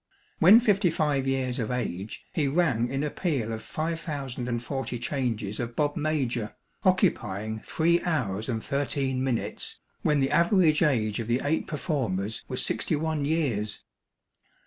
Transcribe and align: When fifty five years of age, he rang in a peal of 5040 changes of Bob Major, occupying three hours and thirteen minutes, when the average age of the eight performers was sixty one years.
When 0.39 0.59
fifty 0.59 0.89
five 0.89 1.27
years 1.27 1.59
of 1.59 1.69
age, 1.69 2.25
he 2.33 2.47
rang 2.47 2.87
in 2.87 3.03
a 3.03 3.11
peal 3.11 3.51
of 3.53 3.61
5040 3.61 4.97
changes 4.97 5.59
of 5.59 5.75
Bob 5.75 5.95
Major, 5.95 6.55
occupying 6.83 7.59
three 7.59 8.01
hours 8.01 8.49
and 8.49 8.63
thirteen 8.63 9.23
minutes, 9.23 9.77
when 10.01 10.19
the 10.19 10.31
average 10.31 10.81
age 10.81 11.19
of 11.19 11.27
the 11.27 11.41
eight 11.43 11.67
performers 11.67 12.43
was 12.47 12.65
sixty 12.65 12.95
one 12.95 13.25
years. 13.25 13.83